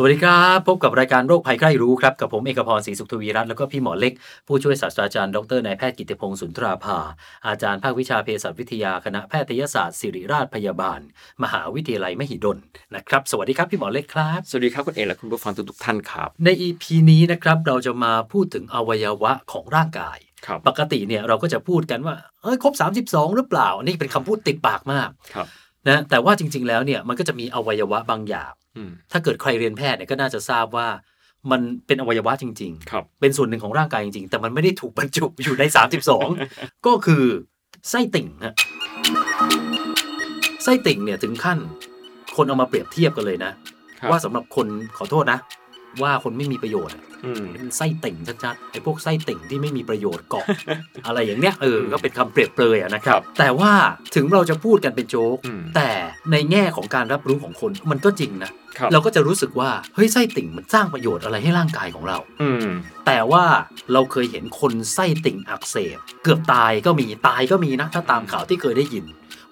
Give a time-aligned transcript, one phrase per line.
[0.00, 4.12] สวัสดีครับ พบกับรายการโรคภัยใกล้รู้ครับ กับผมเอกพรศรีสุขทวีรัตน์แล้วก็พี่หมอเล็ก
[4.46, 6.98] ผู้ช่วยศาสตราจารย์ดรนายแพทย์กิติพงศ์สุนทราภา
[7.46, 11.00] อาจารย์ภาควิชาเภสัชวิทยาคณะแพทยศาสตร์ศิริราชพยาบาล
[11.42, 12.58] มหาวิทยาลัยมหิดล
[12.94, 25.48] นะครับสวัสดีครับพี่หมอเล็กครับ สวัสดีครับคุณเอกและคุณผู้ฟังทุกๆท่านครับใน EP นี้นะครับเราจะมาพูดถึงอวัยวะของร่างกายครับปกติเนี่ยเราก็จะพูดกันว่าเอ้ยครบ 32 หรือเปล่าอันนี่เป็นคำพูดติดปากมากครับ
[25.88, 30.88] นะแต่ว่าจริง ๆ แล้วเนี่ยมันก็จะมีอวัยวะบางอย่างอืมถ้าเกิดใครเรียนแพทย์เนี่ยก็น่าจะทราบว่า
[31.50, 35.64] มันเป็นอวัยวะจริงครับๆเป็นส่วนหนึ่งของร่างกายจริง ๆ แต่มันไม่ได้ถูกบรรจุอยู่ใน
[36.24, 37.24] 32 ก็คือ
[37.90, 38.54] ไส้ติ่งฮะ
[40.62, 41.58] ไส้ติ่งเนี่ยถึงขั้น
[42.36, 43.52] คนเอามาเปรียบเทียบกันเลยนะ
[43.98, 45.38] ครับว่าสำหรับคนขอโทษนะ
[46.02, 50.46] ว่าคนไม่มีประโยชน์อะอืมเป็นไส้ติ่งชัดๆไอ้พวกไส้ติ่งที่ไม่มีประโยชน์เกาะ
[51.06, 53.72] อะไรอย่างเนี้ยเออก็เป็นคำเปรียบเปรยอะนะครับ แต่ว่า
[54.14, 55.90] ถึงเราจะพูดกันเป็นโจ๊กอืมแต่
[56.32, 62.68] ในแง่ของการรับรู้ของคนมันก็จริงนะครับเราก็จะรู้สึกว่าเฮ้ยไส้ติ่งมันสร้างประโยชน์อะไรให้ร่างกายของเรา อืม
[63.06, 63.44] แต่ว่า
[63.92, 69.04] เราเคยเห็นคนไส้ติ่งอักเสบเกือบตายก็มีตายก็มีนะถ้าตามข่าวที่เคยได้ยิน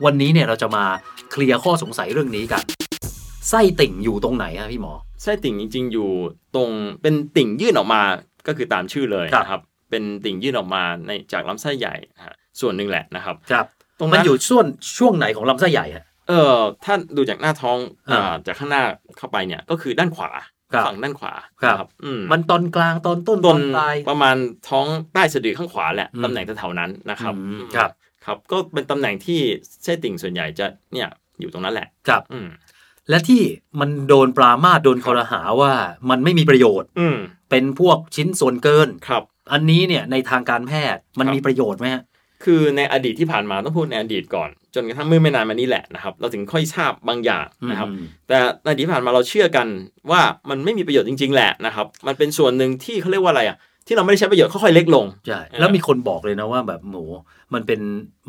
[0.05, 0.85] วันนี้เนี่ยเราจะมา
[1.31, 2.63] เคลียร์ข้อสงสัยเรื่องนี้กัน
[3.49, 6.11] ไส้ติ่งอยู่ตรงไหนอะพี่หมอ ไส้ติ่งจริง ๆ อยู่
[6.55, 6.71] ตรง
[7.03, 8.03] เป็นติ่งยื่นออกมา
[8.47, 9.61] ก็คือตามชื่อเลยครับนะครับ
[9.91, 11.95] เป็นติ่งยื่นออกมาในจากลำไส้ใหญ่
[12.27, 13.67] ฮะส่วนหนึ่งแหละนะครับครับ
[13.99, 14.65] ตรงนั้นมันอยู่ช่วง
[14.99, 17.79] ช่วงไหนของลำไส้ใหญ่ฮะเออถ้าดูจากหน้าท้อง
[18.11, 18.83] อ่าอ่าจากข้างหน้า
[19.19, 20.31] เข้าไปเนี่ยก็คือด้านขวา
[20.73, 24.37] ครับฝั่งด้านขวาครับนะอืมมันตอนกลางตอนต้นตต้อนนปลายประมาณ
[24.69, 27.91] ท้องใต้สะดือข้างขวาแหละอืมตำแหน่งแถวๆนั้นนะครับอืมอืมครับ
[28.25, 29.41] ครับก็เป็นตำแหน่งที่
[29.85, 31.09] ไส้ติ่งส่วนใหญ่จะเนี่ย
[31.41, 32.49] อยู่ตรงนั้นแหละครับอืม
[33.11, 33.43] และที่
[33.81, 35.73] มันโดนปรามาสโดนคอรหาว่า
[36.11, 37.17] มันไม่มีประโยชน์ อืม
[37.51, 39.23] เป็นพวกชิ้นส่วนเกินครับ
[39.53, 42.03] อันนี้เนี่ยในทางการแพทย์มันครับมีประโยชน์ไหมฮะ
[42.45, 49.67] คือในอดีตที่ผ่านมาต้องพูดในอดีตก่อน จนกระทั่งเมื่อไม่นานมานี้แหละนะครับ เราถึงค่อยทราบบางอย่างนะครับอืมแต่ในอดีตที่ผ่านมาเราเชื่อกัน
[50.11, 53.57] ว่ามันไม่มีประโยชน์จริง ๆ แหละนะครับ มันเป็นส่วนหนึ่งที่เขาเรียกว่าอะไรอะ
[53.87, 57.05] ที่เราไม่ได้ใช้ประโยชน์ค่อยๆเล็กลง ใช่เออแล้วมีคนบอกเลยนะว่าแบบหมู
[57.55, 57.81] มันเป็น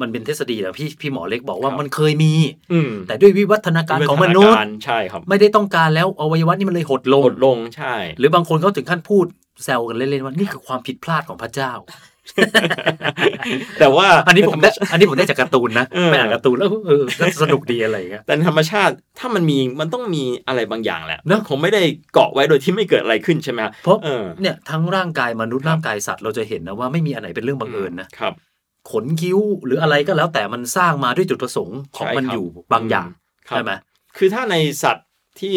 [0.02, 2.34] มันเป็นทฤษฎีแหละพี่พี่หมอเล็กบอกว่าครับมันเคยมี
[2.72, 9.26] อืมแต่ด้วยวิวัฒนาการของมนุษย์ใช่ครับ ไม่ได้ต้องการแล้วอวัยวะนี่มันเลยหดลงลดลงใช่ หรือบางคนเขาถึงขั้นพูด
[9.64, 11.72] แซวกันเล่นๆว่านี่คือความผิดพลาดของพระเจ้า
[13.80, 21.82] แต่ว่าอันนี้ผมได้อันนี้ผมได้จากการ์ตูนนะเออไปอ่านการ์ตูนแล้วเออก็สนุกดีอะไรอย่างเงี้ยแต่ธรรมชาติถ้ามันมีมันต้องมีอะไรบางอย่างแหละเนอะคงไม่ได้
[22.14, 28.34] เกาะไว้โดยที่ไม่เกิดอะไรขึ้นใช่ไหมครับเพราะเออเนี่ยทั้งร่างกายมนุษย์ครับร่างกายสัตว์เราจะเห็นนะว่าไม่มีอันไหนเป็นเรื่องบังเอิญนะครับ
[28.92, 33.08] ขนคิ้วหรืออะไรก็แล้วแต่มันสร้างมาด้วยจุดประสงค์ของใช่มันครับอยู่บางอย่าง
[33.50, 33.72] ครับใช่ไหม
[34.18, 35.08] คือถ้าในสัตว์
[35.42, 35.56] ที่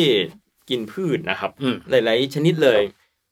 [0.70, 2.81] กินพืชนะครับอืมหลายๆชนิดเลย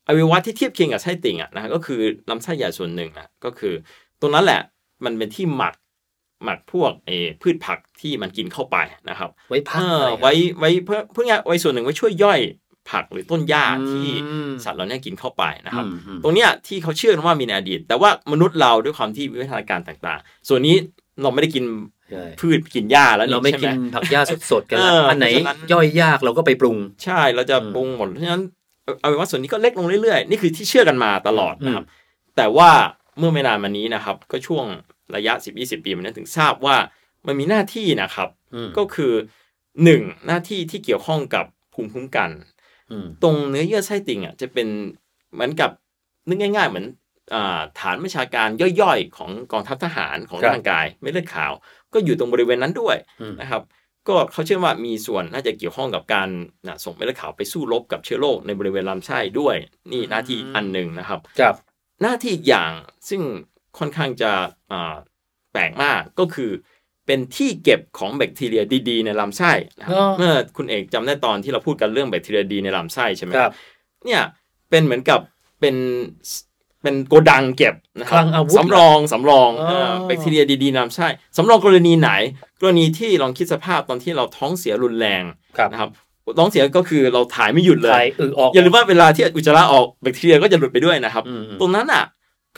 [0.08, 3.74] อวัยวะที่เทียบเคียงกับไส้ติ่งอะนะฮะก็คือลำไส้ใหญ่ส่วนหนึ่งอะก็คือ
[4.20, 4.60] ตรงนั้นแหละ
[5.04, 5.74] มันเป็นที่หมัก
[6.44, 8.76] หมักพวกเออพืชผักที่มันกินเข้าไป
[9.08, 12.40] นะครับ ไว้พักเอออะไรไว้ไว้เพื่อเพื่อไว้ส่วนหนึ่งไว้ช่วยย่อย
[12.90, 14.08] ผักหรือต้นหญ้าอืมที่
[14.64, 20.76] สัตว์เหล่านี้กินเข้าไปนะครับอืมอืมตรงเนี้ยที่เขาเชื่อกันว่ามีในอดีต แต่ว่ามนุษย์เราด้วยความที่วิวัฒนาการต่างๆ ส่วนนี้
[21.22, 21.64] เราไม่ได้กิน
[22.10, 28.42] ใช่พืชกินหญ้าแล้วเราไม่ใช่หกินผักหญ้าสดๆกันละเอออัอันไหนเพราะฉะนั้นย่อยยากเราก็ไปปรุง ใช่เราจะอืมปรุงหมดเพราะฉะนั้น
[29.00, 31.84] เอาเป็นว่าส่วนนี้ก็เล็กลงเรื่อยๆ นี่คือที่เชื่อกันมาตลอดนะครับ
[32.36, 32.70] แต่ว่า
[33.18, 34.64] เมื่อไม่นานมานี้นะครับ ก็ช่วง
[35.16, 36.76] ระยะ 10-20 ปีมานี้ถึงทราบว่า
[37.26, 39.12] มันมีหน้าที่นะครับอืมก็คือ
[39.84, 41.44] หนึ่งหน้าที่ที่เกี่ยวข้องกับ
[41.74, 42.30] ภูมิคุ้มกัน
[42.90, 44.68] อืมตรงเนื้อเยื่อไส้ติ่งอะจะเป็น
[45.32, 45.70] เหมือนกับ
[46.28, 46.86] นึกง่าย ๆ เหมือน
[47.34, 48.48] อ่าฐานประชาการ
[48.80, 51.52] ย่อยๆ ของกองทัพทหารของครับร่างกายเม็ดเลือดขาว
[51.92, 53.62] ก็อยู่ตรงบริเวณนั้นด้วยอืมนะครับ
[54.08, 56.28] ก็เขาเชื่อว่ามีส่วนน่าจะเกี่ยวข้องกับการ
[56.66, 59.56] นะส่งเม็ดเลือดขาวไปสู้รบกับเชื้อโรคในบริเวณลำไส้ด้วย
[59.92, 61.54] นี่หน้าที่อันหนึ่งนะครับครับ
[62.02, 62.70] หน้าที่อีกอย่าง
[63.08, 63.22] ซึ่ง
[63.78, 64.30] ค่อนข้างจะ
[64.72, 64.94] อ่า
[65.52, 66.50] แปลกมากก็คือ
[67.06, 73.52] เป็นที่เก็บของแบคทีเรียดี ๆ ในลำไส้นะครับอ๋อเมื่อคุณเอกจำได้ตอนที่เราพูดกันเรื่องแบคทีเรียดีในลำไส้ใช่ไหมครับ
[74.04, 74.22] เนี่ย
[74.70, 75.20] เป็นเหมือนกับ
[75.60, 75.76] เป็น
[76.82, 82.10] เป็นโกดังเก็บนะคคลัรับงอาวุธสำรองสำรองอ๋อเออแบคทีเรียดีๆนำใช่สำรองกรณีไหน
[82.60, 85.22] กรณีที่ลองคิดสภาพตอนที่เราท้องเสียรุนแรง
[85.58, 85.90] ครับนะครับ
[86.38, 92.04] ท้องเสียก็คือเราถ่ายไม่หยุดเลถ่ายยอึออกอย่าลืมว่าเวลาที่อุจจาระออกแบคทีเรียก็จะหลุดไปด้วยนะครับอืมอืมตรงนั้นอะ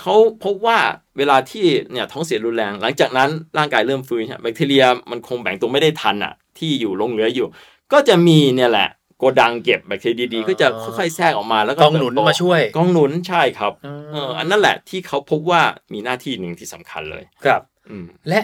[0.01, 0.15] เขา
[0.45, 0.79] พบว่า
[1.19, 7.47] เวลาที่เนี่ยท้องเสียรุนแรง หลังจากนั้นร่างกายเริ่มฟื้นใช่ไหมแบคทีเรียมันคงแบ่งตัวไม่ได้ทันอะ ที่อยู่หลงเหลืออยู่
[7.93, 8.89] ก็จะมีเนี่ยแหละ
[9.21, 10.67] โกดังเก็บแบคทีเรียดีๆก็จะ
[10.99, 15.63] ค่อยๆแทรกออกมาแล้วก็กองหนุนเติบโตมาช่วยกองหนุนใช่ครับอืมเอออันนั้นแหละที่เขาพบว่า
[15.93, 18.41] มีหน้าที่หนึ่งที่สำคัญเลยครับอืมและ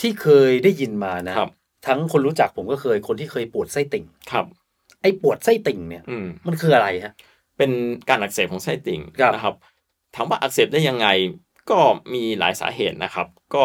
[0.00, 1.50] ที่เคยได้ยินมานะครับ
[1.86, 4.46] ทั้งคนรู้จักผมก็เคยคนที่เคยปวดไส้ติ่งครับ
[5.02, 7.12] ไอ้ปวดไส้ติ่งเนี่ยอืมมันคืออะไรฮะ
[7.58, 7.70] เป็น
[8.08, 9.54] การอักเสบของไส้ติ่งครับนะครับ
[10.14, 11.06] ถามว่าอักเสบได้ยังไง
[11.70, 11.78] ก็
[12.14, 13.64] มีหลายสาเหตุนะครับ ก็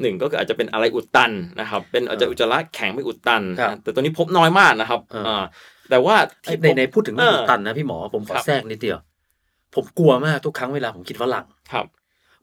[0.00, 5.44] หนึ่งก็คืออาจจะเป็นอะไรอุดตันนะครับ เป็นอาจจะอุจจาระแข็งไม่อุดตันครับนะแต่ตัวนี้พบน้อยมากนะครับเอออ่า
[5.90, 8.98] แต่ว่าไอ้ที่ในพบในพูดถึงเรื่องเอออุดตันนะพี่หมอผมขอครับแทรกนิดเดียว
[9.74, 11.86] ผมกลัวมากทุกครั้งเวลาผมกินฝรั่งครับ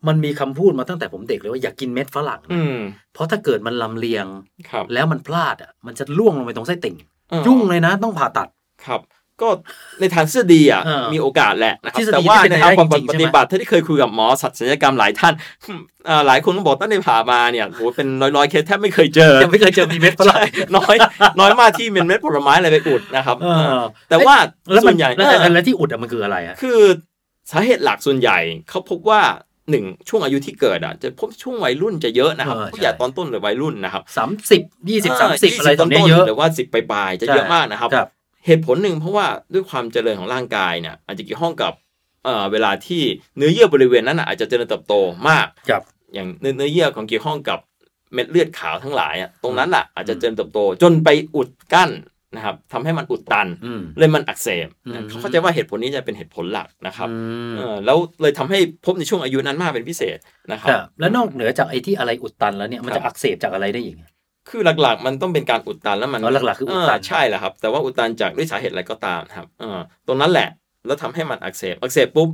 [0.07, 2.77] มันมีคำพูดมาตั้งแต่ผมเด็กเลยว่าอย่ากินเม็ดฝรั่งนะอืม
[3.13, 4.25] เพราะถ้าเกิดมันลำเลียง
[4.69, 6.95] ครับแล้วมันพลาดอะมันจะล่วงลงไปตรงไส้ติ่ง
[7.29, 8.47] เออยุ่งเลยนะต้องผ่าตัด
[8.85, 9.01] ครับ
[9.41, 9.49] ก็
[9.99, 15.33] ในทางทฤษฎีอะเออมีโอกาสแหละนะครับทฤษฎีแต่ว่าที่เป็นในทางไปได้จริงๆปฏิบัติที่เคยคุยกับหมอศัลยกรรมหลายท่าน
[16.09, 20.95] อ่าหลายคนก็บอกตั้งแต่ผ่ามาเนี่ยโหเป็นร้อยๆเคสแทบไม่เคยเจอยังไม่เคยเจอมีเม็ดฝรั่งใช่น้อย
[21.39, 23.47] น้อยมากที่เป็นเม็ดผลไม้อะไรไปอุดนะครับเอ
[23.79, 24.35] อแต่ว่า
[24.71, 26.79] แล้วส่มัวนนใหญ่แล้วเออแล้วที่อุดอะมันคืออะไรอะคือ
[27.51, 28.37] สาเหตุหลักส่วนใหญ่
[28.69, 29.21] เขาพบว่า
[29.69, 38.07] หนึ่งช่วงอายุที่เกิดอะจะพบช่วงวัยรุ่นจะเยอะนะครับผู้ใหญ่ตอนต้นหรือวัยรุ่นนะครับสามสิบยี่สิบสามสิบอะไรตรงเนี้ยต้นๆเยอะหรือว่าสิบปลายๆจะเยอะมากนะครับครับ
[38.45, 41.73] เหตุผลหนึ่งเพราะว่าด้วยความเจริญของร่างกายเนี่ยอาจจะเกี่ยวข้องกับ
[42.23, 43.03] เอ่อเวลาที่
[43.37, 44.93] เนื้อเยื่อบริเวณนั้นนะอาจจะเจริญเติบโต
[45.29, 45.83] มากครับ
[46.13, 47.59] อย่างเนื้อเนื้อเยื่อของเกี่ยวข้องกับ
[48.13, 51.91] เม็ดเลือดขาวทั้งหลายอะตรงนั้นแหละอาจจะเจริญเติบโต จนไปอุดกั้น
[52.35, 57.15] นะครับทำให้มันอุดตันอืมเลยมันอักเสบอืมเขาเข้าใจว่าเหตุผลนี้จะเป็นเหตุผลหลักนะครับอื
[57.51, 60.17] มเออแล้วเลยทำให้พบในช่วงอายุนั้นมากเป็นพิเศษ
[60.51, 63.95] นะครัครับแล้วนอกเหนือจากไอ้ที่อะไรอุดตันแล้วเนี่ยมันครัจะบอักเสบจากอะไรได้อีก
[64.49, 70.49] คือหลักๆ มันต้องเป็นการอุดตันแล้วมันอ๋อหลักๆคืออุดตันเใช่แหละครับ แต่ว่าอุดตันจากด้วยสาเหตุอะไรก็ตามครับเออตรงนั้นแหละ
[70.87, 72.29] แล้วทำให้มันอักเสบอักเสบปุ๊บ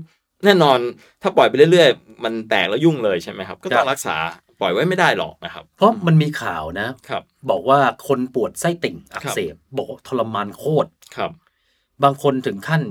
[0.46, 0.80] แน่นอน
[1.22, 4.16] ถ้าปล่อยไปเรื่อยๆ มันแตกแล้วยุ่งเลยใช่ไหมครับ ก็ต้องรักษา
[4.60, 11.32] ปล่อยไว้ไม่ได้หรอกนะครับ เพราะมันมีข่าวนะครับ บอกว่าคนปวดไส้ติ่งอักครับเสบบอกว่าทรมานโคตรครับ
[12.04, 12.82] บางคนถึงขั้น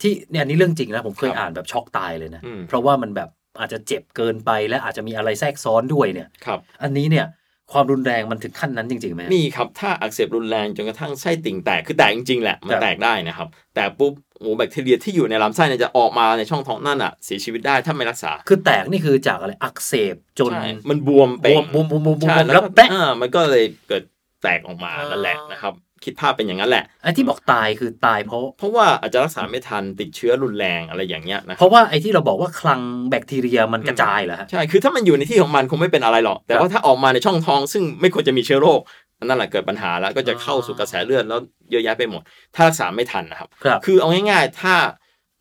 [0.00, 3.28] ที่เนี่ยอันนี้เรื่องจริงนะผมเคยครับอ่านแบบช็อกตายเลยนะอืมเพราะว่ามันแบบ
[3.58, 7.26] อาจจะเจ็บเกินไปและอาจจะมีอะไรแทรกซ้อนด้วยเนี่ยครับ อันนี้เนี่ย
[7.72, 24.02] ความรุนแรงมันถึงขั้นนั้นจริงๆไหมมีครับ ถ้าอักเสบรุนแรงจนกระทั่งไส้ติ่งแตก คือแตกจริงๆแหละ มันครับแตกได้นะครับ แต่ปุ๊บโอ้แบคทีเรียที่อยู่ในลำไส้เนี่ยจะออกมาในช่องท้องนั่นอะเสียชีวิตได้ถ้าไม่รักษา คือแตกนี่คือจากอะไรอักเสบจนใช่มันบวมบเป่วงมบวมบวมบวมบวใช่มแล้แล้ววก็แป๊ะอ่ามันก็เลยเกิด
[24.42, 25.74] แตกออกมาอ่านั่นั่นแหละนะครับ
[26.04, 38.80] คิดภาพเป็นอย่างนั้นแหละไอ้ที่บอกตายคือตายเพราะ เพราะว่าอาจจะรักษาไม่ทันติดเชื้อรุนแรงอะไรอย่างเงี้ยนะคเพรับราะว่าไอ้ที่เราบอกว่าคลังแบคทีเรียมันกระจายเหรอฮะใช่คือถ้ามันอยู่ในที่ของมันคงไม่เป็นอะไรหรอก แต่ว่าถ้าออกมาในช่องท้อง ซึ่งไม่ควรจะมีเชื้อโรค
[39.18, 41.40] อันนั่นแหละเกิดปัญหาแล้วก็จะเข้าสู่กระแสเลือดแล้ว
[41.70, 42.22] เยอะแยะไปหมด
[42.54, 44.74] ถ้ารักษาไม่ทันนะครับครับคือเอาง่าย ๆ ถ้า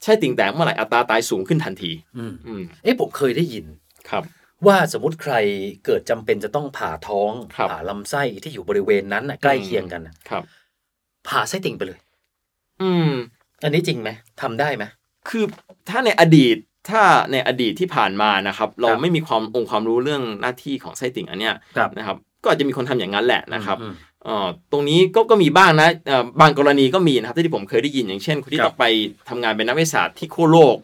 [0.03, 3.65] ใช่ติ่งแตกเมื่อไหร่อัตราตายสูงขึ้นทันที อืมอืมเอ๊ะผมเคยได้ยิน
[4.09, 4.23] ครับ
[4.67, 5.35] ว่าสมมติใคร
[5.85, 10.43] เกิดจำเป็นจะต้องผ่าท้องครับผ่าลำไส้ที่อยู่บริเวณนั้นน่ะใกล้เคียงกันน่ะครับ
[11.27, 11.99] ผ่าไส้ติ่งไปเลย
[12.81, 13.11] อืม
[13.63, 14.09] อันนี้จริงไหม
[14.41, 14.83] ทำได้ไหม
[15.29, 15.43] คือ
[15.89, 16.55] ถ้าในอดีต
[16.89, 23.93] ถ้าในอดีตที่ผ่านมานะครับ เราครับไม่มีความองค์ความรู้เรื่องหน้าที่ของไส้ติ่งอันเนี้ยครับนะครับ ก็อาจจะมีคนทำอย่างนั้นแหละนะครับอืม
[24.25, 28.85] เอ่อตรงนี้ก็ก็มีบ้างนะเอ่อบางกรณีก็มีนะครับที่ผมเคยได้ยินอย่างเช่นคนที่ครับต้องไป
[29.29, 30.75] ทำงานเป็นนักวิทยาศาสตร์ที่ขั้วโลก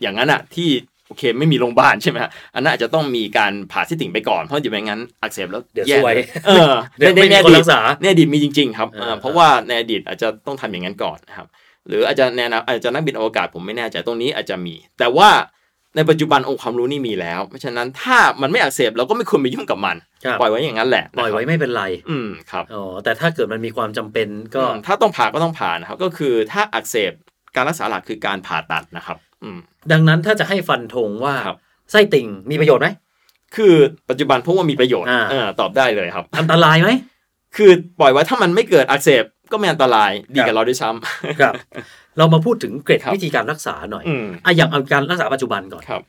[0.00, 11.46] อย่างนั้นอะที่โอเค ไม่มีโรงพยาบาลใช่ไหมฮะอันนั้นอาจจะต้องมีการผ่าไส้ติ่งไปก่อนเพราะจะไม่งั้นอักเสบแล้วเดี๋ยวแย่ซวยเลยเออเดี๋ยวในไม่มีในคนอดีรัตกษาในอดีตมีจริง ๆ ครับเออเออเพราะว่าในอดีตอาจจะต้องทำอย่างนั้นก่อนนะครับ
[11.88, 15.30] หรืออาจจะแนวอาจจะนักบินอวกาศผมไม่แน่ใจตรงนี้อาจจะมี แต่ว่า
[15.96, 27.12] ในปัจจุบันองค์ความรู้นี่มีแล้ว เพราะฉะนั้นถ้ามันไม่อักเสบเราก็ไม่ควรไปยุ่งกับมันครับปล่อยไว้อย่างนั้นแหละปล่อยไว้นะครับไม่เป็นไร อืมครับอ๋อแต่ถ้าเกิดมันมีความจำเป็นก็อืมถ้าต้องผ่าก็ต้องผ่านะครับก็คือถ้าอักเสบ
[27.56, 29.58] การรักษาหลักคือการผ่าตัดนะครับ อืม
[29.92, 31.56] ดังนั้นถ้าจะให้ฟันธงว่าครับ
[31.90, 32.88] ไส้ติ่งมีประโยชน์ไหม
[33.56, 33.74] คือ
[34.10, 36.90] ปัจจุบันพบว่ามีประโยชน์อ่าเออตอบได้เลยครับอันตรายไหม
[37.56, 41.54] คือปล่อยไว้ถ้ามันไม่เกิดอักเสบก็ไม่อันตรายดีครักับบเราด้วยซ้ำครับ
[42.18, 46.02] เรามาพูดถึงเกร็ดครับวิธีการรักษาหน่อยอืมอะอย่างเอาการรักษาปัจจุบันก่อนครับ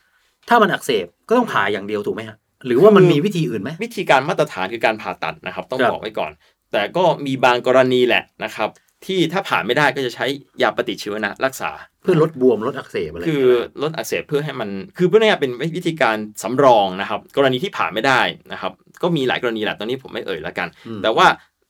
[0.49, 6.31] ถ้ามันอักเสบก็ต้องผ่าอย่างเดียวถูกไหมฮะหรือว่ามันมีวิธีอื่นไหมวิธีการมาตรฐานคือการผ่าตัดนะครับ ต้องครับบอกไว้ก่อน
[6.71, 8.69] แต่ก็มีบางกรณีแหละนะครับ
[9.05, 10.25] ที่ถ้าผ่าไม่ได้ก็จะใช้
[10.61, 11.71] ยาปฏิชีวนะรักษา
[12.03, 13.45] เพื่อลดบวมลดอักเสบอะไรคือ
[13.83, 18.21] ลดอักเสบเพื่อให้มัน คือเพื่อให้เป็นวิธีการสำรองนะครับ กรณีที่ผ่าไม่ได้
[18.51, 18.71] นะครับ
[19.01, 21.27] ก็มีหลายกรณีแหละตอนนี้ผมไม่เอ่ยแล้วกันอืมแต่ว่า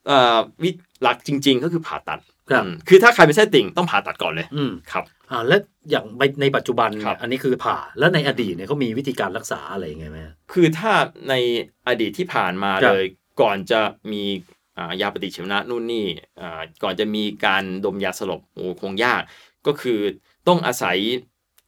[0.07, 0.69] เอ่อวิ
[1.01, 2.19] หลักจริง ๆ ก็คือผ่าตัด
[2.51, 10.17] ครับอืมคือถ้าใครเป็นไส้ติ่งต้องผ่าตัดก่อนเลยอืมครับอ่าแล้วอย่างในในปัจจุบันครัเนี่ยบอันนี้คือผ่าแล้วในอดีตเนี่ยเขามีวิธีการรักษาอะไรยังไงไหม
[10.53, 10.91] คือถ้า
[11.29, 11.33] ใน
[11.87, 13.05] อดีตที่ผ่านมาครับเลย
[13.41, 14.54] ก่อนจะมีอ่า
[15.01, 16.05] ยาปฏิชีวนะนู่นนี่
[16.41, 19.21] อ่าก่อนจะมีการดมยาสลบโอ้คงยาก
[19.67, 19.99] ก็คือ
[20.47, 20.97] ต้องอาศัย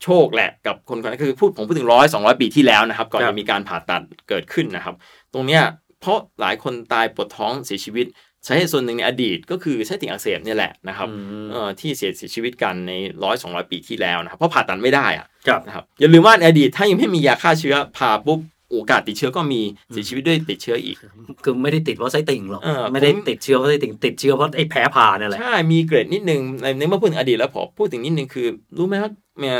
[0.03, 4.95] โชคแหละกับคนคนนั้นคือพูดผมพูดถึงร้อยสองร้อยปีที่แล้วนะครับ ก่อนครับจะมีการผ่าตัดเกิดขึ้นนะครับ
[5.33, 5.63] ตรงเนี้ย
[6.01, 8.05] เพราะหลายคนตายปวดท้องเสียชีวิต
[8.45, 12.91] สาเหตุส่วนหนึ่งในอดีตก็คือไส้ติ่งอักเสบเนี่ยแหละนะครับอืมเอ่อที่เสียชีวิตกันใน
[13.23, 18.39] ร้อยสองร้อยปีที่แล้วนะครับเพราะผ่าตัดไม่ได้อะครับนะครับอย่าลืมว่าในอดีตถ้ายังไม่มียาฆ่าเชื้อผ่าปุ๊บ
[18.71, 20.97] โอกาสติดเชื้อก็มีเสียชีวิตด้วยติดเชื้ออีก
[21.43, 28.47] คือไม่ได้ติดเพราะไส้ติ่งหรอกเออไม่ได้ผมติดเชื้อเพราะไส้ติ่งติดเชื้อเพราะไอ้แผลผ่าเนี่ยแหละใช่มีเกรดนิดนึงในในเมื่อพูดถึงอดีตแล้วผมพูดถึงนิดนึงคือ
[28.77, 29.59] รู้ไหมว่าเนี่ย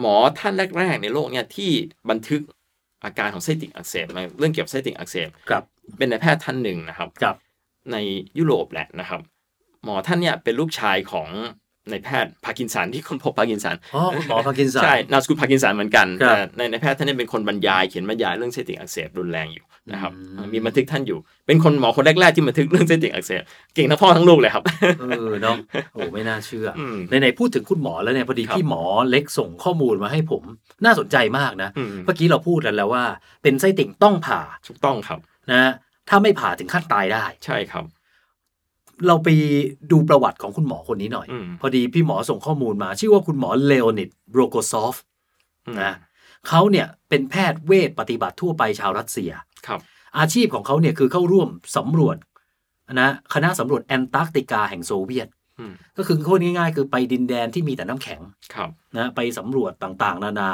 [0.00, 1.70] หมอท่านแรก ๆ ในโลกเนี่ยที่
[2.10, 2.40] บันทึก
[3.04, 5.62] อาการของไส้ติ่งอักเสบมาเรื่องเกี่ยวกับไส้ติ่งอักเสบครับ
[5.98, 7.36] เป็นนายแพทย์ท่านหนึ่งนะครับครับ
[7.92, 7.96] ใน
[8.38, 9.20] ยุโรปแหละนะครับ
[9.84, 11.28] หมอท่านเนี่ยเป็นลูกชายของ
[11.90, 23.42] นายแพทย์พาร์กินสันที่ค้นพบพาร์กินสันอ๋อหมอพาร์กินสันใช่นามสกุลพาร์กินสันเหมือนกันครับแต่ในในแพทย์ท่านนี้เป็นคนบรรยายเขียนบรรยายเรื่องไส้ติ่งอักเสบรุนแรงอยู่นะครับอืมมีบันทึกท่านอยู่ เป็นคนหมอคนแรกๆที่บันทึกเรื่องไส้ติ่งอักเสบ
[23.74, 24.62] เก่งทั้งพ่อทั้งลูกเลยครับ
[25.00, 25.56] เออเนาะ
[25.94, 30.42] โอ้ไม่น่าเชื่อออืมไหนๆพูดถึงคุณหมอแล้วเนี่ยพอดีครับพี่หมอเล็กส่งข้อมูลมาให้ผม
[30.84, 33.04] น่าสนใจมากนะอืมเมื่อกี้เราพูดกันแล้วว่า
[33.42, 35.18] เป็นไส้ติ่งต้องผ่าถูกต้องครับ
[35.52, 35.72] นะ
[36.08, 37.84] ถ้าไม่ผ่าถึงขั้นตายได้ ใช่ครับ
[39.06, 39.28] เราไป
[39.92, 44.94] ดูประวัติของคุณหมอคนนี้หน่อยอืมพอดีพี่หมอส่งข้อมูลมา ชื่อว่าคุณหมอเลโอนิดโรโกซอฟ
[45.66, 45.92] อืมนะ
[46.48, 49.30] เขาเนี่ยเป็นแพทย์เวชปฏิบัติทั่วไปชาวรัสเซีย
[49.66, 49.80] ครับ
[50.18, 52.16] อาชีพของเขาเนี่ยคือเข้าร่วมสำรวจ
[53.00, 55.28] นะคณะสำรวจแอนตาร์กติกาแห่งโซเวียต
[55.60, 58.20] อืมก็คือพูดง่ายๆ คือไปดินแดนที่มีแต่น้ำแข็ง
[58.54, 60.50] ครับนะไปสำรวจต่างๆ นานา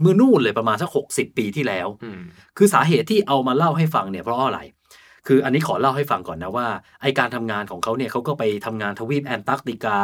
[0.00, 2.20] เมื่อนู่นเลยประมาณสักหกสิบปีที่แล้วอืม
[2.56, 4.60] คือสาเหตุที่เอามาเล่าให้ฟังเนี่ยเพราะอะไร
[5.26, 6.66] คืออันนี้ขอเล่าให้ฟังก่อนนะว่า
[7.02, 9.98] ไอ้การทำงานของเขาเนี่ยเขาก็ไปทำงานทวีปแอนตาร์กติกา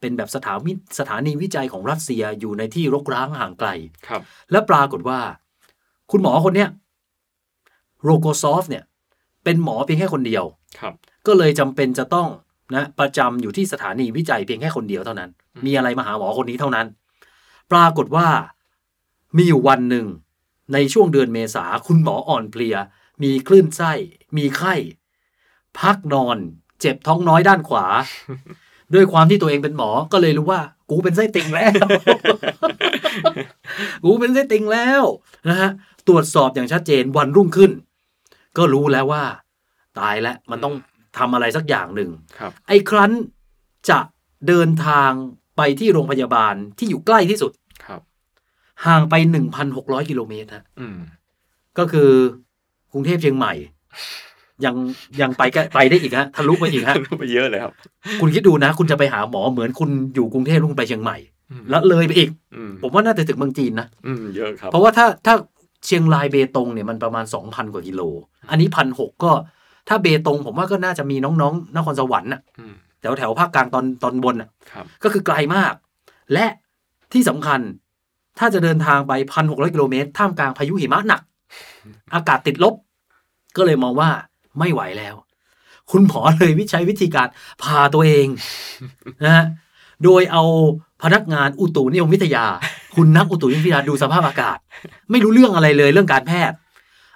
[0.00, 3.68] เป็นแบบสถานีสถานีวิจัยของรัสเซียอยู่ในที่รกร้างห่างไกล
[4.08, 5.20] ครับ และปรากฏว่า
[6.10, 6.68] คุณหมอคนเนี้ย
[8.02, 8.84] โรโกซอฟเนี่ย
[9.44, 10.44] เป็นหมอเพียงแค่คนเดียว
[10.80, 10.94] ครับ
[11.26, 12.28] ก็เลยจำเป็นจะต้อง
[12.74, 16.86] นะประจำอยู่ที่สถานีวิจัยเพียงแค่คนเดียวเท่านั้นอืมมีอะไรมาหาหมอคนนี้เท่านั้น
[17.72, 18.28] ปรากฏว่า
[19.36, 20.06] มีอยู่วันหนึ่ง
[20.72, 22.76] ในช่วงเดือนเมษาคุณหมออ่อนเพลีย
[23.22, 23.92] มีคลื่นไส้
[24.36, 24.74] มีไข้
[25.78, 26.36] พักนอน
[26.80, 27.86] เจ็บท้องน้อยด้านขวา
[28.94, 30.60] ด้วยความที่ตัวเองเป็นหมอก็เลยรู้ว่า
[30.90, 31.72] กูเป็นไส้ติ่งแล้ว
[34.04, 35.02] กูเป็นไส้ติ่งแล้ว
[35.48, 35.70] นะฮะ
[36.08, 37.70] ตรวจสอบอย่างชัดเจนวันรุ่งขึ้น
[38.56, 39.24] ก็รู้แล้วว่า
[39.98, 40.74] ตายแล้วมันต้อง
[41.18, 43.10] ทำอะไรสักอย่างหนึ่งครับไอ้ครั้น
[43.90, 43.98] จะ
[44.48, 45.10] เดินทาง
[45.56, 47.52] ไปที่โรงพยาบาลที่อยู่ใกล้ที่สุด
[47.84, 48.00] ครับ
[48.86, 49.14] ห่างไป
[49.62, 50.98] 1,600กิโลเมตรฮะอืม
[51.78, 52.10] ก็คือ
[52.92, 53.54] กรุงเทพเชียงใหม่
[54.64, 54.74] ยัง
[55.20, 57.72] ยังไปก็ไปได้อีกฮะทะลุไปอีกฮะไปเยอะเลยครับ
[58.20, 61.16] คุณคิดดูนะ คุณจะไปหาหมอเหมือนคุณอยู่กรุงเทพแล้วคุณไปเชียงใหม่
[61.50, 65.34] อืมแล้วเลยไปอีกอืมผมว่าน่าจะถึงเมืองจีนนะอืมเยอะครับ เพราะว่าถ้าถ้า
[65.84, 68.00] เชียงรายเบตงเนี่ยมันประมาณ 2,000 กว่ากิโล
[68.50, 69.32] อันนี้พันหกก็
[69.88, 75.74] ถ้าเบตงผมว่าก็น่าจะมีน้องๆนครสวรรค์น่ะอืมแถวแถวภาคกลางตอนตอนบนน่ะครับก็คือไกลมาก
[76.32, 76.46] และ
[77.12, 77.60] ที่สำคัญ
[78.38, 81.22] ถ้าจะเดินทางไปพันหกร้อยกิโลเมตรท่ามกลางพายุหิมะหนัก
[82.14, 82.74] อากาศติดลบ
[83.56, 84.10] ก็เลยมองว่า
[84.58, 85.14] ไม่ไหวแล้ว
[85.90, 87.28] คุณหมอเลยวิจัยวิธีการ
[87.62, 88.26] พาตัวเอง
[89.24, 89.44] นะฮะ
[90.04, 90.42] โดยเอา
[91.02, 92.46] พนักงานอุตุนิยมวิทยา
[92.96, 94.58] คุณนักอุตุนิยมวิทยาดูสภาพอากาศ
[95.10, 96.56] ไม่รู้เรื่องอะไรเลยเรื่องการแพทย์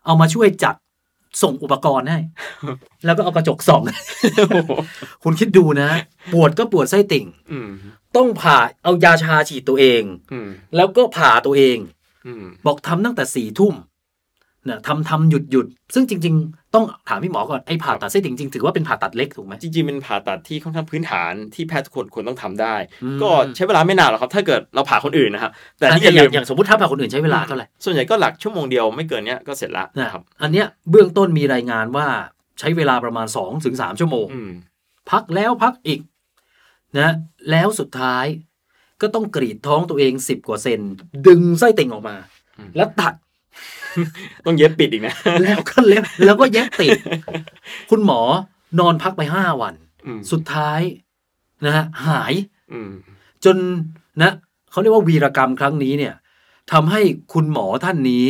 [0.05, 0.75] เอามาช่วยจัด
[1.43, 2.19] ส่งอุปกรณ์ให้
[3.05, 3.83] แล้วก็เอากระจกส่อง
[5.23, 5.90] คุณคิดดูนะ
[6.33, 7.69] ปวดก็ปวดไส้ติ่งอืม
[8.16, 10.02] ต้องผ่าเอายาชาฉีดตัวเอง
[10.33, 11.78] อืมแล้วก็ผ่าตัวเอง
[12.26, 13.75] อืมบอกทำตั้งแต่สี่ทุ่ม
[14.66, 32.06] เนี่ยทำทำหยุดหยุดซึ่งจริง ๆ ต้องถามพี่หมอก่อนไอ้ผ่าตัดไส้ติ่งจริงๆถือว่าเป็นผ่าตัดเล็กถูกไหมจริงๆเป็นผ่าตัดที่ค่อนข้างพื้นฐานที่แพทย์ทุกคนควรต้องทำได้อืมก็ใช้เวลาไม่นานหรอกครับ ถ้าเกิดเราผ่าคนอื่นนะครับแต่อันที่นี้อย่าอลืย่างมอย่างสมมติถ้าผ่าคนอื่นใช้เวลาเท่าไหร่ส่วนใหญ่ก็หลักชั่วโมงเดียวไม่เกินเนี้ยก็เสร็จละนะนะครับอันเนี้ยเบื้องต้นมีรายงานว่า
[32.61, 34.50] ใช้เวลาประมาณ2อถึงสชั่วโมงอืม
[35.11, 36.00] พักแล้วพักอีก
[36.99, 37.11] นะ
[37.50, 38.26] แล้วสุดท้าย
[39.00, 40.80] ก็ต้องกรีดท้องตัวเองสิบกว่าเซน
[41.26, 42.16] ดึงไส้ติ่งออกมา
[42.58, 43.14] อืมแล้วตัด
[44.45, 46.91] ต้องเย็บปิดอีกนะ แล้วก็เล็บแล้วก็แยกติด
[47.91, 48.21] คุณหมอ
[48.79, 49.75] นอนพักไปห้าวัน
[50.07, 50.81] อืมสุดท้าย
[51.65, 52.33] นะฮะหาย
[52.73, 52.91] อืม
[53.45, 53.57] จน
[54.23, 54.33] นะ
[54.71, 56.15] เขาเรียกว่าวีรกรรมครั้งนี้เนี่ย
[56.73, 57.00] ทำให้
[57.33, 58.25] คุณหมอท่านนี้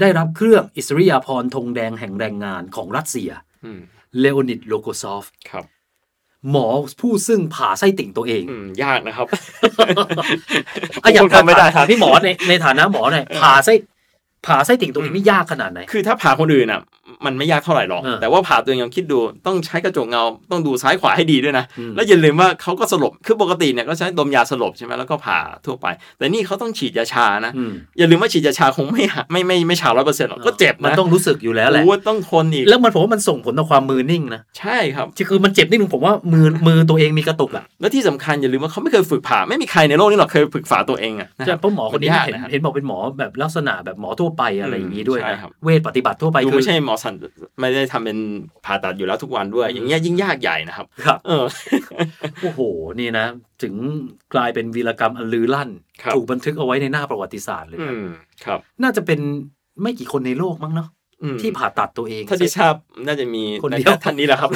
[0.00, 3.30] ได้รับเครื่องอิสริยาภรณ์ธงแดงแห่งแรงงานของรัสเซีย
[3.64, 3.80] อืม
[4.20, 5.64] เลโอนิดโลโกซอฟครับ
[6.50, 6.66] หมอ
[7.00, 9.26] ผู้ซึ่งผ่าไส้ติ่งตัวเองอืมยากนะครับ
[11.04, 13.74] อะอย่างผมทำไม่ได้ถามพี่หมอในในฐานะหมอเนี่ยผ่าไส้
[14.46, 16.80] ผ่าไส้ติ่งตัวเองนี่ยากขนาดไหน คือถ้าผ่าคนอื่นอะ
[17.26, 25.86] มันไม่ยากเท่าไหร่หรอกเออแต่ว่าผ่าตัวเองลองคิดดู ต้องใช้กระจกเงา ต้องดูซ้ายขวาให้ดีด้วยนะอืมแล้วอย่าลืมว่าเขาก็สลบ คือปกติเนี่ยก็ใช้ดมยาสลบใช่ไหมแล้วก็ผ่าทั่วไป
[26.18, 47.14] แต่นี่เขาต้องฉีดยาชานะอืมอย่าลืมว่าฉีดยาชาคงไม่หาไม่ไม่ไม่ชาร้อยเปอร์เซ็นต์หรอก ก็เจ็บมันนะต้องรู้สึกอยู่แล้วแหละโอ้ต้องทนอีก แล้วมันผมว่ามันส่งผลต่อความมือนิ่งนะ ใช่ครับที่คือมันเจ็บนิดนึงผมว่ามือมือตัวเองมีกระตุกอะ แล้วที่สำคัญอย่าลืมว่าเขาไม่เคยฝึกผ่า ไม่มีใครในโลกนี้หรอกเคยฝึกผ่าตัวเองอะนะคใช่รับเพราะหมอคนนี้มันยากเห็นนะครับเห็นบอกเป็นหมอแบบลักษณะแบบหมอทั่วไปอะไรอย่างนี้ด้วยใช่นะครับเวทปฏิบัติทั่วไปดูคือไม่ใช่หมอสัน
[47.60, 48.18] ไม่ได้ทำเป็น
[48.64, 51.44] ผ่าตัดอยู่แล้วทุกวันด้วย อย่างเงี้ยยิ่งยากใหญ่นะครับ ครับ เออ
[52.42, 52.60] โอ้โห
[53.00, 53.26] นี่นะ
[53.62, 53.74] ถึง
[54.34, 55.70] กลายเป็นวีรกรรมอันลือลั่น
[56.02, 58.06] ครับถูกบันทึกเอาไว้ในหน้าประวัติศาสตร์เลยอืนะม
[58.44, 59.20] ครับ น่าจะเป็น
[59.82, 60.88] ไม่กี่คนในโลกมั้งเนาะ
[61.22, 62.74] อืมที่ผ่าตัดตัวเองถ้าที่ทราบ
[63.06, 64.50] น่าจะมีคนเดียวท่านนี้แหละครับ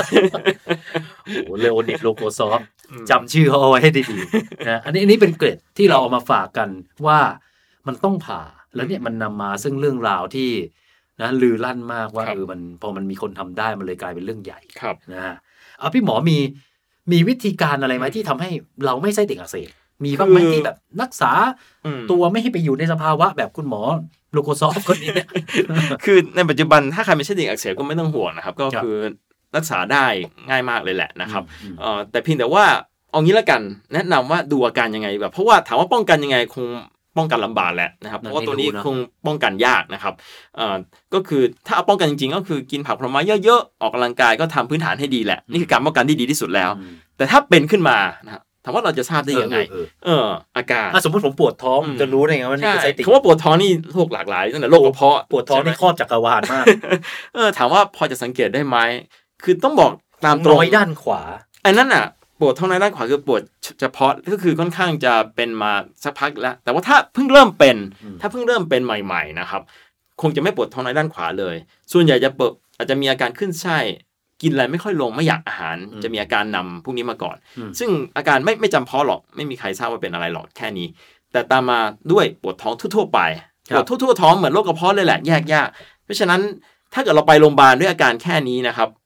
[1.24, 2.60] โอ้โหเลโอนิดโลโกซอฟ
[3.10, 6.68] จำชื่อเขาเอาไว้ให้ดีๆนะอันนี้อันนี้เป็นเกร็ดที่เราเอามาฝากกัน
[7.06, 7.18] ว่า
[7.86, 8.42] มันต้องผ่า
[8.76, 10.50] แล้วเนี่ยมันนำมาซึ่งเรื่องราวที่
[11.20, 15.36] นะลือลั่นมากว่าครับเออมันพอมันมีคนทำได้มันเลยกลายเป็นเรื่องใหญ่ครับนะฮะ
[15.78, 16.38] เอาพี่หมอมี
[17.12, 18.50] มีวิธีการอะไรไหมที่ทำให้
[18.86, 19.68] เราไม่ไส้ติ่งอักเสบ
[20.04, 21.30] มีบ้างไหมคือที่แบบรักษา
[21.86, 23.82] อืมตัวไม่ให้ไปอยู่ในสภาวะแบบคุณหมอ
[24.32, 25.28] โลโกซอฟคนนี้เนี่ย
[26.04, 28.96] คือในปัจจุบันถ้าใครไม่ใช่เด็กอักเสบก็ไม่ต้องห่วงนะครับ ก็ครับคือ
[29.56, 30.06] รักษาได้
[30.48, 32.64] ง่ายมากเลยแหละนะครับอืมเอ่อแต่เพียงแต่ว่า
[33.10, 33.60] เอางี้ละกัน
[33.94, 36.66] แนะนำว่าดูอาการยังไงแบบเพราะว่าถามว่าป้องกันยังไงคง
[37.18, 38.96] ป้องกันลำบากแหละนะครับนั่เพนราะว่าตัวนี้ไม่รู้นะคง
[39.26, 40.14] ป้องกันยากนะครับ
[40.56, 40.76] เอ่อ
[41.14, 56.64] ก็คือถ้าเอาป้องกันจริงๆ ก็คือกินผักผลไม้เยอะๆออกกำลังกายก็ทำพื้นฐานให้ดีแหละนี่คือการป้องกันที่ดีที่สุดแล้วอืมแต่ถ้าเป็นขึ้นมานะครับถามว่าเราจะทราบได้ยังไง เออเอออาการอะสมมติผมปวดท้องอืมจะรู้ได้ไงว่านี่ใช่คือไส้ติ่งคำว่าปวดท้องนี่โรคหลากหลายตั้งแต่โรคกระเพาะปวดท้องนี่ใช่ไหมครอบจักรวาลมาก
[57.34, 58.76] เออ ถามว่าพอจะสังเกตได้ไหม
[59.44, 59.90] คือต้องบอก
[60.24, 61.20] ตามตรงน้อยด้านขวา
[61.64, 62.04] อันนั้นอะ
[62.40, 63.42] ปวดท้องในด้านขวาคือปวด
[63.80, 65.72] เฉพาะก็คือค่อนข้างจะเป็นมา
[66.04, 69.62] สักพักแล้ว แต่ว่าถ้าเพิ่งเริ่มเป็นอืมถ้าเพิ่งเริ่มเป็นใหม่ ๆ นะครับ
[70.20, 71.56] คงจะไม่ปวดท้องในด้านขวาเลย
[71.92, 73.78] ส่วนใหญ่จะเปิดอาจจะมีอาการขึ้นไส้
[74.42, 80.88] กินอะไรไม่ค่อยลงไม่อยากอาหาร จะมีอาการนำพวกนี้มาก่อนอืมซึ่งอาการไม่ไม่จำเพาะหรอกไม่มีใครทราบว่าเป็นอะไรหรอกแค่นี้
[81.32, 81.78] แต่ตามมา
[82.12, 83.20] ด้วยปวดท้องทั่วๆไป
[83.70, 85.68] ครัปบวดทั่วๆท้องเหมือนโรคกระเพาะเลยแหละแยกยาก
[86.04, 86.40] เพราะฉะนั้น
[86.94, 89.05] ถ้าเกิดเราไปโรงพยาบาลด้วยอาการแค่นี้นะครับเอ่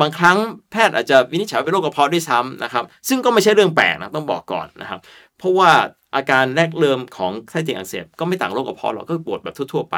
[0.00, 0.36] บางครั้ง
[0.70, 5.00] แพทย์อาจจะวินิจฉัยว่าเป็นโรคกระเพาะด้วยซ้ำนะครับ ซึ่งก็ไม่ใช่เรื่องแปลกนะต้องบอกก่อนนะครับ
[5.38, 5.70] เพราะว่า
[6.16, 9.96] อาการแรกเริ่มของไส้ติ่งอักเสบก็ไม่ต่างโรคกระเพาะหรอกก็ปวดแบบทั่วๆไป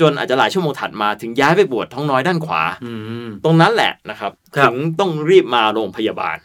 [0.00, 2.92] จนอาจจะหลายชั่วโมงถัดมาถึงย้ายไปปวดท้องน้อยด้านขวาอื
[3.26, 6.36] มตรงนั้นแหละนะครับครับถึงต้องรีบมาโรงพยาบาล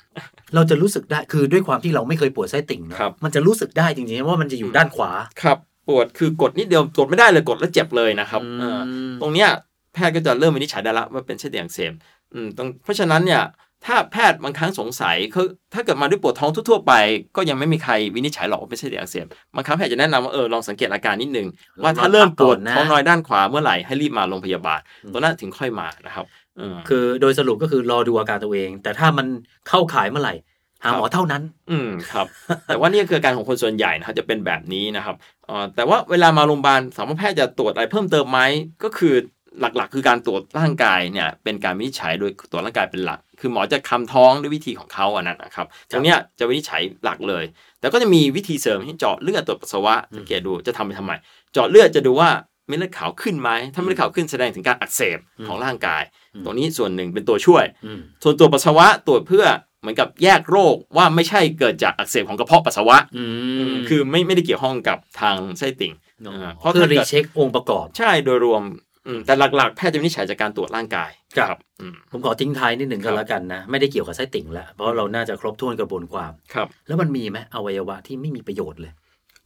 [0.55, 8.79] เราจะรู้สึกได้คือด้วยความที่เราไม่เคยปวดไส้ติ่งเนอะครับมันจะรู้สึกได้จริงๆว่ามันจะอยู่ด้านขวาครับปวดคือกดนิดเดียวกดไม่ได้เลยกดแล้วเจ็บเลยนะครับอืมเออ
[9.21, 9.49] ตรงเนี้ย
[9.97, 11.91] แพทย์ก็จะเริ่มวินิจฉัยได้ละว่าเป็นเส้นเตียงอักเสบ
[12.33, 13.43] อืมตรงเพราะฉะนั้นเนี่ย
[13.85, 16.93] ถ้าแพทย์บางครั้งสงสัยเขาถ้าเกิดมาด้วยปวดท้องทั่วๆไป
[17.35, 21.47] ก็ยังไม่มีใครวินิจฉัยหรอกว่าเป็นเส้นเตียงอักเสบบางครั้งแพทย์จะแนะนำว่าเออลองสังเกตอาการนิดนึง
[21.83, 24.79] ว่าถ้าเริ่มปวดลองพักก่อนนะท้องน้อยด้านขวาเมื่อไหร่ให้รีบมาโรงพยาบาล
[25.13, 26.25] ตรงนั้นถึงค่อยมานะครับ
[26.57, 29.27] เออคือโดยสรุปก็คือรอดูอาการตัวเอง แต่ถ้ามัน
[29.67, 30.35] เข้าขายเมื่อไหร่
[30.83, 32.27] หาหมอเท่านั้น อืมครับ
[32.67, 38.39] แต่ว่านี่คืออาการของคนส่วนใหญ่นะครับจะเป็นแบบนี้นะครับเอ่อแต่ว่าเวลามาโรงพยาบาลสามารถแพทย์จะตรวจอะไรเพิ่มเติมไหม
[38.83, 39.13] ก็คือ
[39.61, 47.43] หลักๆ คือการตรวจร่างกายเนี่ยเป็นการวินิจฉัยโดยตรวจร่างกายเป็นหลัก คือหมอจะคำท้องด้วยวิธีของเขาอันนั้นนะครับตรงเนี้ยจะวินิจฉัยหลักเลย
[47.79, 51.11] แต่ก็จะมีวิธีเสริมที่เจาะเลือดตรวจปัสสาวะสังเกตดูจะทำไปทำไม
[51.53, 52.29] เจาะเลือดจะดูว่า
[52.67, 55.17] เม็ดเลือดขาวขึ้นไหมถ้าเม็ดเลือดขาวขึ้นแสดงถึงการอักเสบ
[55.47, 56.03] ของร่างกาย
[56.35, 59.45] อืมตรงนี้ส่วนหนึ่งเป็นตัวช่วยอืมส่วนตรวจปัสสาวะตรวจเพื่อ
[59.81, 63.23] เหมือนกับแยกโรคว่าไม่ใช่เกิดจากอักเสบของกระเพาะปัสสาวะอื
[63.69, 65.93] มคือไม่ไม่ได้เกี่ยวข้องกับทางไส้ติ่ง
[66.25, 68.86] อ๋ออ่าเพราะเพื่อถ้ารีเกิดเช็คองค์ประกอบ ใช่โดยรวมอืม
[69.25, 78.91] แต่หลักๆ แพทย์จะวินิจฉัยจากการตรวจร่างกายครับอืมผมขอทิ้งท้ายนิดหนึ่งครัก็บแล้วกันนะ ไม่ได้เกี่ยวกับไส้ติ่งแล้วเพราะเราน่าจะครบถ้วนกระบวนความครับ แล้วมันมีไหมอวัยวะที่ไม่มีประโยชน์เลย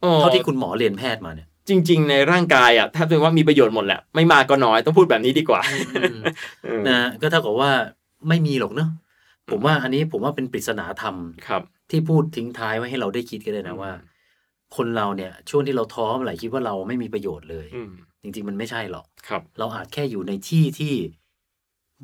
[0.04, 5.60] อ๋อเท่าที่คุณหมอเรียนแพทย์มาเนี่ยจริง ๆ ในร่างกายอะแทบจะว่ามีประโยชน์หมดแหละไม่มากก็น้อยต้องพูดแบบนี้ดีกว่า
[6.00, 6.22] อืม
[6.66, 7.70] อืมนะก็เท่ากับว่า
[8.28, 8.88] ไม่มีหรอกเนอะ
[9.50, 11.16] ผมว่าอันนี้ผมว่าเป็นปริศนาธรรม
[11.48, 13.92] ครับ ที่พูดทิ้งท้ายไว้ให้เราได้คิดกันเลยนะว่า
[14.76, 20.94] คนเราเนี่ยช่วงที่เราท้อเมื่อไหร่คิดว่าเราไม่มีประโยชน์เลยอืม จริง ๆ มันไม่ใช่หรอกครับ เราอาจแค่อยู่ในที่ที่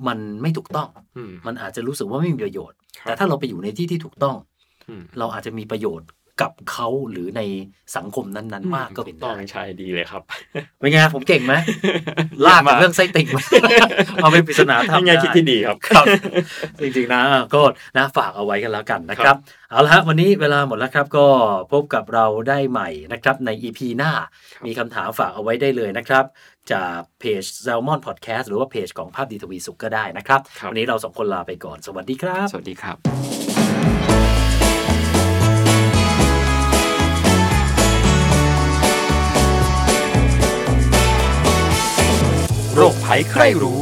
[0.06, 4.36] มันไม่ถูกต้องอืมมันอาจจะรู้สึกว่าไม่มีประโยชน์ครับแต่ถ้าเราไปอยู่ในที่ที่ถูกต้อง
[4.88, 6.08] อืมเราอาจจะมีประโยชน์
[6.42, 7.42] กับเขาหรือใน
[7.96, 10.22] สังคมนั้นๆ มากก็เป็นต้อได้งใช่ดีเลยครับ
[10.78, 11.54] เป็นไงผมเก่งไหม
[12.46, 13.42] ลากกับเรื่องไส้ติ่งมา
[14.16, 16.06] เอาเป็นปริศนาธรรมยังไงคิดที่ดีครับครับ
[16.80, 17.22] จริงๆนะ
[17.54, 17.60] ก็
[17.96, 19.38] นะฝากเอาไว้กันแล้วกันนะคครัรับบ
[19.70, 21.26] เอาละฮะวันนี้เวลาหมดแล้วครับ ก็
[21.72, 24.12] พบกับเราได้ใหม่นะครับใน EP หน้า
[24.66, 26.24] มีคำถามฝากเอาไว้ได้เลยนะครับ
[26.72, 33.47] จากเพจ Salmon Podcast หรือว่าเพจของภาพดีทวีสุขก็ได้นะครับครับวันนี้เราสองคนลาไปก่อน สวัสดีครับ สวัสดีครับ
[42.80, 43.80] โรคภัยใครรู้